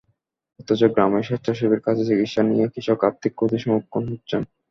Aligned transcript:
অথচ 0.59 0.81
গ্রামে 0.93 1.19
স্বেচ্ছাসেবীর 1.27 1.81
কাছে 1.85 2.03
চিকিৎসা 2.09 2.41
নিয়ে 2.43 2.65
কৃষক 2.73 2.99
আর্থিক 3.07 3.31
ক্ষতির 3.37 3.61
সম্মুখীন 3.63 4.03
হচ্ছেন। 4.11 4.41